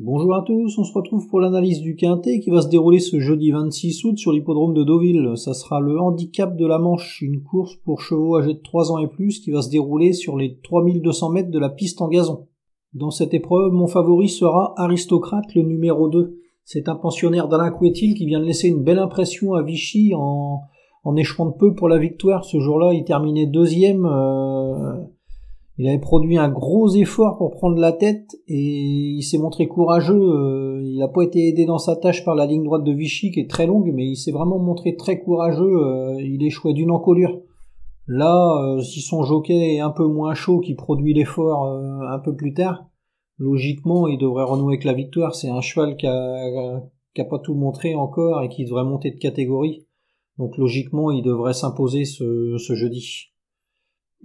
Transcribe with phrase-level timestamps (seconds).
[0.00, 3.20] Bonjour à tous, on se retrouve pour l'analyse du quintet qui va se dérouler ce
[3.20, 5.36] jeudi 26 août sur l'hippodrome de Deauville.
[5.36, 8.98] Ça sera le handicap de la Manche, une course pour chevaux âgés de 3 ans
[8.98, 12.48] et plus qui va se dérouler sur les 3200 mètres de la piste en gazon.
[12.92, 16.40] Dans cette épreuve, mon favori sera Aristocrate, le numéro 2.
[16.64, 20.62] C'est un pensionnaire d'Alain Couetil qui vient de laisser une belle impression à Vichy en,
[21.04, 22.44] en échouant de peu pour la victoire.
[22.44, 24.06] Ce jour-là, il terminait deuxième.
[24.06, 25.04] Euh,
[25.76, 30.14] il avait produit un gros effort pour prendre la tête et il s'est montré courageux.
[30.14, 33.32] Euh, il n'a pas été aidé dans sa tâche par la ligne droite de Vichy
[33.32, 35.64] qui est très longue, mais il s'est vraiment montré très courageux.
[35.64, 37.40] Euh, il échouait d'une encolure.
[38.06, 42.36] Là, euh, si son jockey est un peu moins chaud, qui produit l'effort un peu
[42.36, 42.86] plus tard,
[43.38, 45.34] logiquement, il devrait renouer avec la victoire.
[45.34, 49.86] C'est un cheval qui a, pas tout montré encore et qui devrait monter de catégorie.
[50.38, 53.33] Donc logiquement, il devrait s'imposer ce jeudi.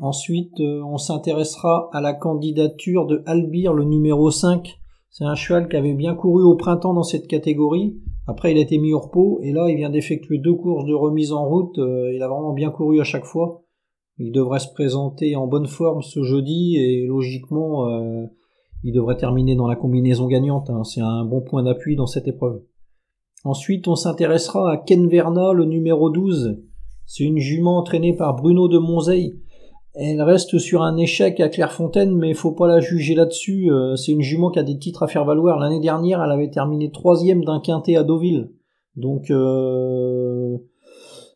[0.00, 4.78] Ensuite, euh, on s'intéressera à la candidature de Albir, le numéro 5.
[5.10, 7.98] C'est un cheval qui avait bien couru au printemps dans cette catégorie.
[8.28, 10.94] Après, il a été mis au repos et là, il vient d'effectuer deux courses de
[10.94, 11.78] remise en route.
[11.78, 13.64] Euh, il a vraiment bien couru à chaque fois.
[14.18, 18.26] Il devrait se présenter en bonne forme ce jeudi et logiquement, euh,
[18.84, 20.70] il devrait terminer dans la combinaison gagnante.
[20.70, 20.84] Hein.
[20.84, 22.62] C'est un bon point d'appui dans cette épreuve.
[23.44, 26.60] Ensuite, on s'intéressera à Ken Verna, le numéro 12.
[27.06, 29.40] C'est une jument entraînée par Bruno de Monzeil.
[30.00, 33.68] Elle reste sur un échec à Clairefontaine, mais faut pas la juger là-dessus.
[33.72, 35.58] Euh, c'est une jument qui a des titres à faire valoir.
[35.58, 38.52] L'année dernière, elle avait terminé troisième d'un quintet à Deauville.
[38.94, 40.56] Donc, euh,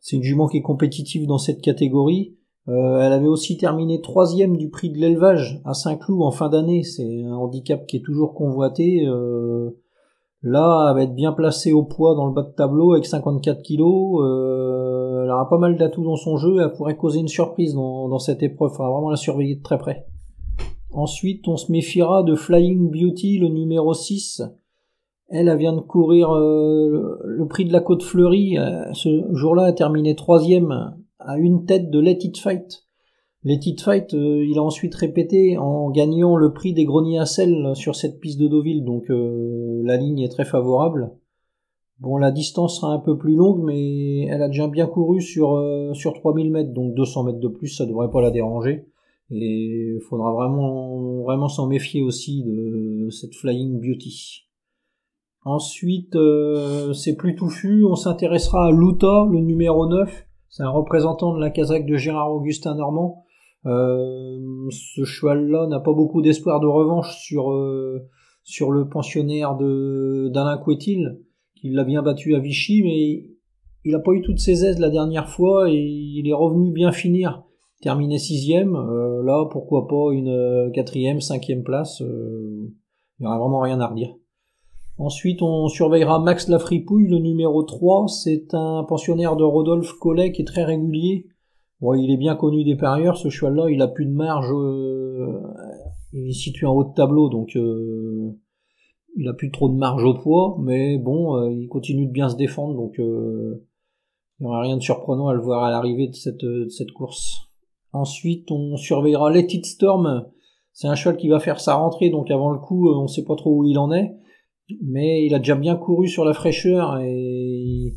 [0.01, 2.37] c'est une jument qui est compétitive dans cette catégorie.
[2.69, 6.85] Euh, elle avait aussi terminé troisième du prix de l'élevage à Saint-Cloud en fin d'année.
[6.85, 9.05] C'est un handicap qui est toujours convoité.
[10.43, 13.61] là, elle va être bien placée au poids dans le bas de tableau avec 54
[13.61, 14.21] kilos
[15.23, 18.43] elle aura pas mal d'atouts dans son jeu, elle pourrait causer une surprise dans, cette
[18.43, 20.07] épreuve, faudra vraiment la surveiller de très près.
[20.93, 24.43] Ensuite, on se méfiera de Flying Beauty, le numéro 6.
[25.31, 28.59] Elle, elle vient de courir euh, le, prix de la côte fleurie.
[28.59, 32.85] Euh, ce jour-là, elle a terminé troisième à une tête de Let It Fight.
[33.45, 37.27] Let It Fight, euh, il a ensuite répété en gagnant le prix des greniers à
[37.27, 41.11] sel sur cette piste de Deauville, donc la ligne est très favorable.
[42.03, 45.55] Bon, la distance sera un peu plus longue, mais elle a déjà bien couru sur,
[45.55, 48.89] euh, sur 3000 mètres, donc 200 mètres de plus, ça devrait pas la déranger.
[49.31, 54.49] Et il faudra vraiment, vraiment s'en méfier aussi de cette Flying Beauty.
[55.45, 60.27] Ensuite, euh, c'est plus touffu, on s'intéressera à Luta, le numéro 9.
[60.49, 63.23] C'est un représentant de la casaque de Gérard Augustin Normand.
[63.67, 64.41] Euh,
[64.71, 67.57] ce cheval-là n'a pas beaucoup d'espoir de revanche sur,
[68.43, 71.21] sur le pensionnaire d'Alain Couetil
[71.63, 73.33] il l'a bien battu à Vichy, mais
[73.85, 76.93] il n'a pas eu toutes ses aises la dernière fois et il est revenu bien
[76.93, 77.45] finir.
[77.81, 82.71] Terminé sixième, euh, là pourquoi pas une euh, quatrième, cinquième place, euh,
[83.19, 84.15] il n'y aura vraiment rien à redire.
[84.99, 88.07] Ensuite, on surveillera Max Lafripouille, le numéro 3.
[88.09, 91.27] C'est un pensionnaire de Rodolphe Collet qui est très régulier.
[91.81, 93.71] Bon, il est bien connu des parieurs, ce cheval-là.
[93.71, 94.53] Il a plus de marge.
[96.13, 97.57] il est situé en haut de tableau, donc
[99.17, 102.29] il a plus trop de marge au poids, mais bon, euh, il continue de bien
[102.29, 103.65] se défendre, donc euh,
[104.39, 107.49] il n'y aura rien de surprenant à le voir à l'arrivée de cette, cette course.
[107.93, 110.27] Ensuite, on surveillera Let It Storm.
[110.73, 113.25] C'est un cheval qui va faire sa rentrée, donc avant le coup, euh, on sait
[113.25, 114.17] pas trop où il en est.
[114.83, 117.93] Mais il a déjà bien couru sur la fraîcheur et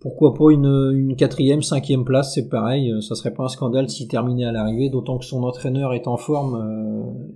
[0.00, 2.92] pourquoi pas une, une quatrième, cinquième place, c'est pareil.
[3.00, 6.16] Ça serait pas un scandale s'il terminait à l'arrivée, d'autant que son entraîneur est en
[6.16, 7.30] forme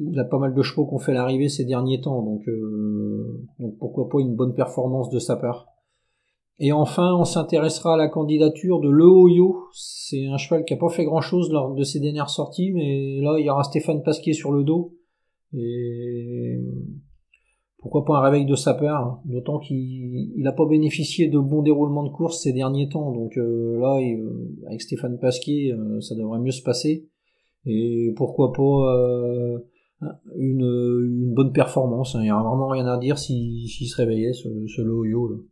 [0.00, 4.08] il a pas mal de chevaux qu'on fait l'arrivée ces derniers temps, euh, donc, pourquoi
[4.08, 5.66] pas une bonne performance de sa part.
[6.58, 9.64] Et enfin, on s'intéressera à la candidature de Le Hoyo.
[9.72, 13.20] C'est un cheval qui a pas fait grand chose lors de ses dernières sorties, mais
[13.20, 14.94] là, il y aura Stéphane Pasquier sur le dos.
[15.54, 16.60] Et
[17.78, 19.20] pourquoi pas un réveil de sa part, hein.
[19.24, 23.10] d'autant qu'il n'a pas bénéficié de bons déroulements de course ces derniers temps.
[23.10, 23.98] Donc euh, là,
[24.66, 27.08] avec Stéphane Pasquier, euh, ça devrait mieux se passer.
[27.64, 29.60] Et pourquoi pas
[30.36, 30.62] une,
[31.04, 32.14] une bonne performance.
[32.14, 35.46] Il n'y a vraiment rien à dire s'il se réveillait, ce, ce Loyo.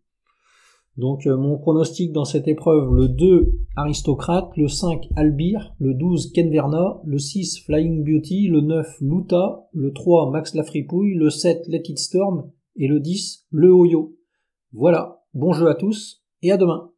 [0.99, 6.33] Donc euh, mon pronostic dans cette épreuve, le 2 Aristocrate, le 5 Albir, le 12
[6.33, 11.83] Kenverna, le 6 Flying Beauty, le 9 Luta, le 3 Max Lafripouille, le 7 Let
[11.85, 14.17] It Storm et le 10 Le Oyo.
[14.73, 16.91] Voilà, bon jeu à tous et à demain.